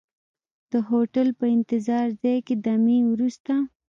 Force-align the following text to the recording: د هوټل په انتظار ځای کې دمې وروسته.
د 0.71 0.73
هوټل 0.89 1.27
په 1.39 1.45
انتظار 1.55 2.07
ځای 2.21 2.37
کې 2.47 2.55
دمې 2.65 2.99
وروسته. 3.11 3.53